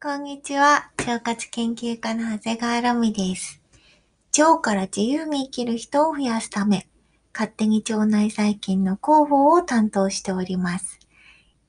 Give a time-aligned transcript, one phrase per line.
[0.00, 0.92] こんにちは。
[0.98, 3.60] 腸活研究家の長谷川ロミです。
[4.38, 6.86] 腸から自由に生きる人を増やすため、
[7.34, 11.00] 勝手に腸内細菌の広報を担当しております。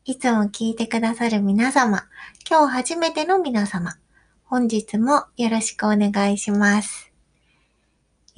[0.06, 2.04] いつも聞いてくださる皆様、
[2.48, 3.98] 今日初めての皆様、
[4.44, 7.12] 本日もよろしくお願いします。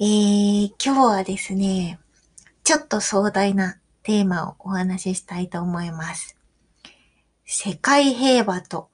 [0.00, 2.00] えー、今日はですね、
[2.64, 6.38] ちょっと壮大なテーマをお話ししたいと思います。
[7.44, 8.88] 世界平和と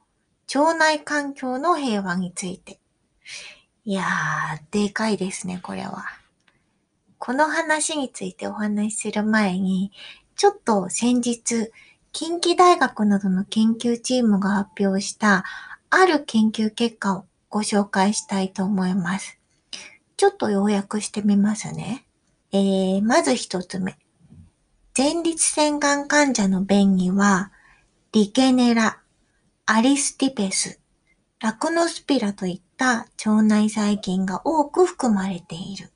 [0.54, 2.80] 腸内環境の平和について。
[3.84, 6.04] いやー、でかいですね、これは。
[7.18, 9.92] この話についてお話しする前に、
[10.36, 11.70] ちょっと先日、
[12.12, 15.44] 近畿大学などの研究チームが発表した
[15.90, 19.38] ある研究結果をご紹介したいと思います。
[20.16, 22.06] ちょっと要約してみますね。
[22.52, 23.96] えー、まず一つ目。
[24.96, 27.52] 前立腺がん患者の便には、
[28.12, 29.00] リケネラ、
[29.70, 30.80] アリスティペス、
[31.40, 35.90] ラクノスピラといった腸内細菌が多く含まれている。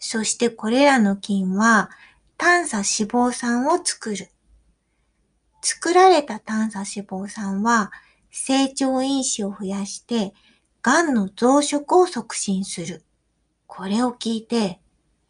[0.00, 1.90] そしてこれらの菌は
[2.36, 4.30] 炭素脂肪酸を作る。
[5.62, 7.92] 作られた炭素脂肪酸は
[8.32, 10.34] 成長因子を増やして
[10.82, 13.04] 癌の増殖を促進する。
[13.68, 14.80] これを聞いて、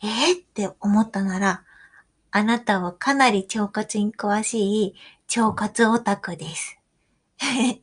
[0.03, 1.64] えー、って思ったなら、
[2.31, 4.94] あなたはかなり腸活に詳しい
[5.37, 6.80] 腸活オタクです。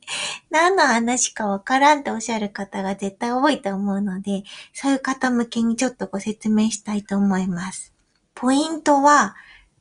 [0.50, 7.92] 何の話かわからんっておっしゃる方が絶対多いと思うので、そういう方向けにちょっとご説明したいと思います。
[8.34, 9.36] ポイントは、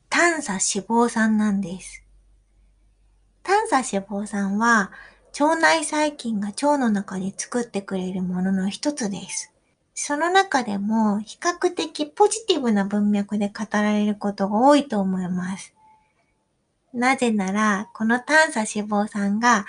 [0.10, 2.04] 炭素脂肪酸なんです。
[3.44, 4.92] 炭素脂肪酸は、
[5.40, 9.54] 腸内細菌が腸の中で作ってくれるものの一つです。
[9.94, 15.74] その中でも比較的ポジティブな文脈で語られることが多いと思います。
[16.98, 19.68] なぜなら、この炭素脂肪酸が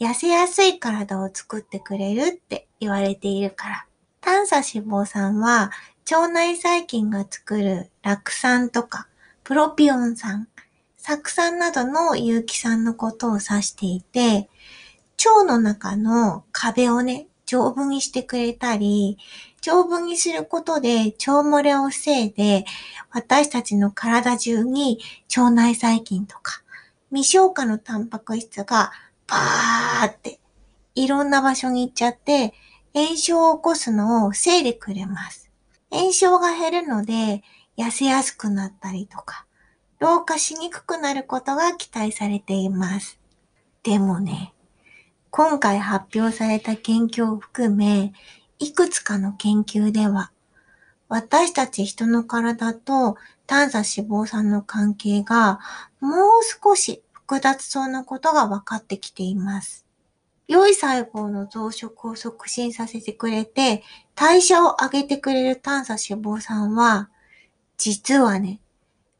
[0.00, 3.86] 痩せやすい体を作ってくれるって言われているから。
[4.22, 5.70] 炭素脂肪酸は
[6.10, 9.08] 腸内細菌が作る酪酸とか
[9.44, 10.48] プロピオン酸、
[10.96, 14.48] 酢酸などの有機酸のことを指していて、
[15.22, 19.18] 腸の中の壁をね、丈夫にしてくれたり、
[19.60, 22.64] 丈夫にすることで腸漏れを防いで、
[23.10, 24.98] 私たちの体中に
[25.36, 26.62] 腸内細菌とか
[27.10, 28.92] 未消化のタンパク質が
[29.26, 30.40] バーって
[30.94, 32.54] いろんな場所に行っちゃって
[32.94, 35.50] 炎症を起こすのを防いでくれます。
[35.90, 37.42] 炎症が減るので
[37.76, 39.46] 痩せやすくなったりとか
[40.00, 43.20] 老化しにくくなることが期待されています。
[43.82, 44.54] でもね、
[45.30, 48.14] 今回発表された研究を含め、
[48.58, 50.32] いくつかの研究では、
[51.10, 53.16] 私たち人の体と
[53.48, 55.58] 炭素脂肪酸の関係が
[56.00, 59.84] もう少し複雑そうなことが分かってきています。
[60.46, 63.82] 良い細胞の増殖を促進させてくれて、
[64.14, 67.10] 代謝を上げてくれる炭素脂肪酸は、
[67.76, 68.60] 実はね、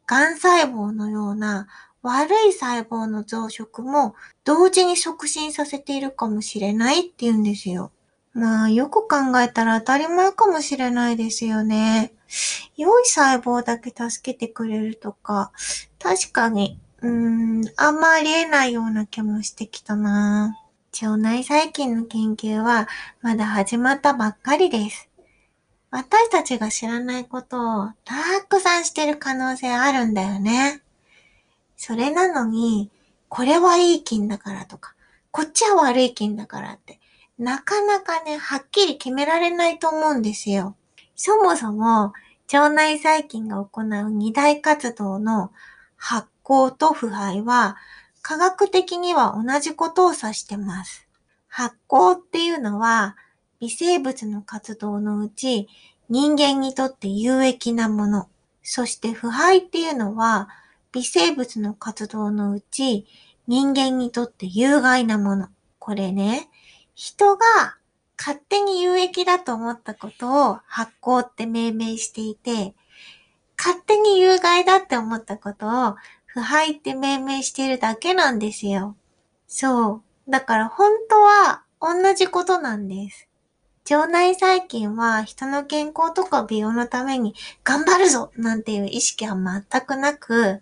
[0.07, 1.67] 癌細胞のような
[2.03, 4.15] 悪い細胞の増殖も
[4.45, 7.91] 同時に促進させているかもしれないって言うんですよ。
[8.33, 12.13] まあ、よく考えたら当たり前かもしれないですよね。
[12.77, 15.53] 良い細胞だけ助けてくれるとか、
[15.99, 20.57] 確かに、うーん、あんまりえないような気もしてきたな
[20.93, 22.89] 腸内細菌の研究は
[23.23, 25.09] まだ始まったばっかりです。
[25.91, 30.83] 私たちが知らないことをたくさんしてる可能性あるんだよね。
[31.77, 32.91] それなのに、
[33.29, 34.95] これはいい菌だからとか、
[35.33, 37.00] こっちは悪い菌だからって、
[37.41, 40.77] なかなかね、はっきり決められないと思うんですよ。
[41.17, 42.13] そもそも、
[42.53, 45.51] 腸内細菌が行う二大活動の
[45.97, 47.79] 発酵と腐敗は、
[48.21, 51.09] 科学的には同じことを指してます。
[51.49, 53.17] 発酵っていうのは、
[53.59, 55.67] 微生物の活動のうち
[56.11, 58.29] 人間にとって有益なもの。
[58.63, 60.51] そして腐敗っていうのは、
[60.93, 63.07] 微生物の活動のうち
[63.47, 65.49] 人間にとって有害なもの。
[65.79, 66.51] これね、
[67.03, 67.47] 人が
[68.19, 72.75] 勝手に有益だと思ったことを発酵って命名していて、
[73.57, 75.97] 勝手に有害だって思ったことを
[76.27, 78.97] 腐敗って命名しているだけなんですよ。
[79.49, 80.31] そう。
[80.31, 83.29] だから本当は同じことなんです。
[83.91, 87.35] 腸内細菌は人の健康とか美容のために
[87.65, 90.61] 頑張るぞなんていう意識は全くなく、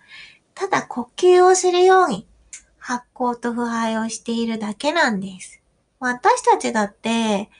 [0.54, 2.28] ただ呼吸をするように
[2.78, 5.57] 発酵と腐敗をしているだけなんです。
[6.00, 7.50] 私たちだって、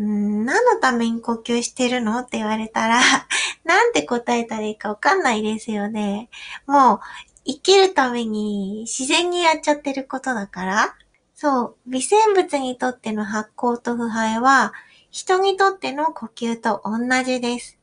[0.00, 3.00] ん何のために呼吸してるのって言われたら
[3.64, 6.30] なんて答えたらいいかわかんないですよね。
[6.66, 7.00] もう、
[7.44, 10.96] 生きるために自然にやっちゃってることだから、
[11.34, 14.72] そう、微生物にとっての発酵と腐敗は、
[15.10, 17.78] 人にとっての呼吸と同じです。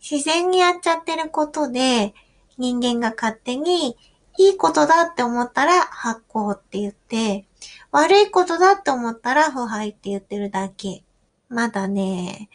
[0.00, 2.14] 自然にやっちゃってることで、
[2.56, 3.96] 人間が勝手に
[4.36, 7.47] いいことだって思ったら発酵って言って、
[7.90, 11.04] 悪いことだって思ったら腐敗って言ってるだけ。
[11.48, 12.50] まだね、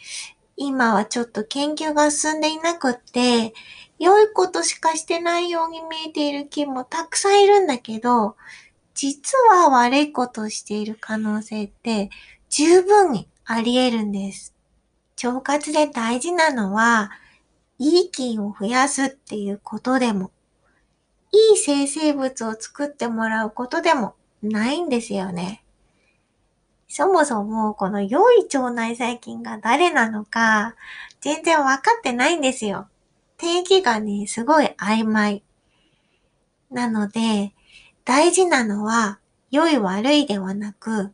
[0.55, 3.53] 今はちょっと研究が進んでいなくって、
[3.97, 8.35] 良いことしかしてないように見えている菌もたくさんいるんだけど、
[8.93, 12.11] 実は悪いことをしている可能性って
[12.49, 14.53] 十分にあり得るんです。
[15.23, 17.11] 腸活で大事なのは、
[17.79, 20.31] いい菌を増やすっていうことでも、
[21.31, 24.13] いい生成物を作ってもらうことでも
[24.43, 25.63] ないんですよね。
[26.87, 30.75] そもそもこの良い腸内細菌が誰なのか
[31.21, 32.87] 全然わかってないんですよ。
[33.37, 35.43] 定義がね、すごい曖昧。
[36.69, 37.53] なので、
[38.05, 39.19] 大事なのは
[39.49, 41.13] 良い悪いではなく、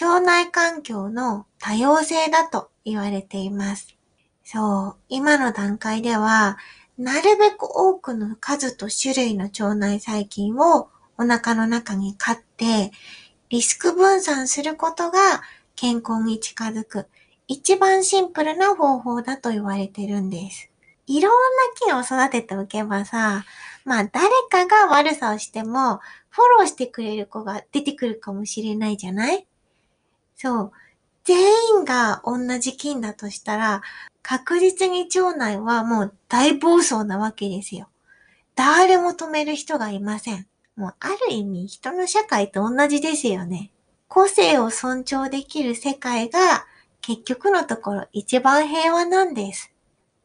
[0.00, 3.96] 腸内環境の多様性だと言われています。
[4.44, 6.58] そう、今の段階では、
[6.98, 10.88] なるべく多くの数と種類の腸内細菌を
[11.20, 12.92] お腹の中に飼って、
[13.50, 15.42] リスク分散することが
[15.76, 17.08] 健康に近づく
[17.46, 20.70] 一番シンプルな方法だと言われてるんです。
[21.06, 21.32] いろん
[21.92, 23.44] な菌を育てておけばさ、
[23.84, 26.00] まあ誰かが悪さをしても
[26.30, 29.46] フォローしてくれる子が出てくるかもしれないじゃない？
[30.36, 30.72] そう。
[31.24, 31.36] 全
[31.80, 33.82] 員が同じ菌だとしたら、
[34.22, 37.88] 確実に腸内はもう大暴走なわけですよ。
[38.54, 40.46] 誰も止める人がいません。
[40.80, 43.70] もうある意味人の社会と同じですよね。
[44.08, 46.64] 個性を尊重できる世界が
[47.02, 49.70] 結局のところ一番平和なんです。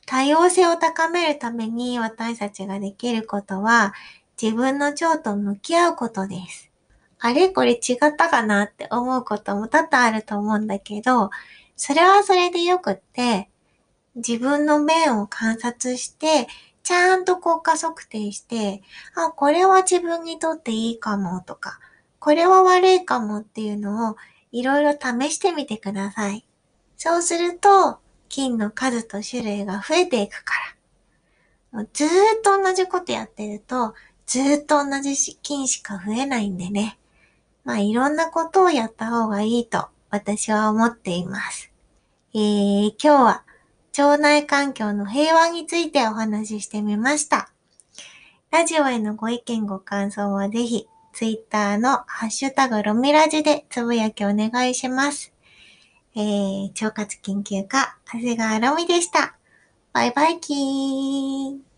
[0.05, 3.93] 多様性を高めるために私たちができることは
[4.41, 6.71] 自分の腸と向き合うことです。
[7.19, 11.31] あれこれ違ったかなって思うことも多々あると思うんだけど、
[11.75, 13.49] それはそれでよくって、
[14.15, 16.47] 自分の面を観察して、
[16.85, 18.83] ちゃんと効果測定して、
[19.15, 21.79] あ、これは自分にとっていいかもとか、
[22.19, 24.15] これは悪いかもっていうのを
[24.51, 26.45] いろいろ試してみてください。
[26.95, 27.97] そうすると、
[28.29, 30.53] 菌の数と種類が増えていくか
[31.73, 31.85] ら。
[31.91, 33.95] ずーっと同じことやってると、
[34.27, 36.99] ずーっと同じ菌しか増えないんでね。
[37.63, 41.71] まあいろんなことをやった方がいいと私は思っています。
[42.35, 43.44] えー、今日は
[43.97, 47.49] 腸内環境の平和についてお話ししてみました。
[48.51, 55.31] ラジオへのご意見ご感想はぜひ、ツイッターのハッシュタグロミラジでつぶやきお願いします。
[56.13, 59.37] えー、腸活研究家、長谷川ロミでした。
[59.93, 61.74] バイバイキーン。